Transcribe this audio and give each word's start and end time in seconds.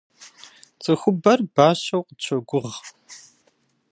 Цӏыхубэр 0.81 1.39
бащэу 1.55 2.01
къытщогугъ. 2.07 2.75